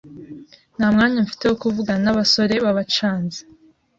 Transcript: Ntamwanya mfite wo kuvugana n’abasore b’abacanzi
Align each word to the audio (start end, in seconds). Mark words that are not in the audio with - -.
Ntamwanya 0.77 1.19
mfite 1.25 1.43
wo 1.47 1.55
kuvugana 1.61 2.01
n’abasore 2.03 2.55
b’abacanzi 2.65 3.41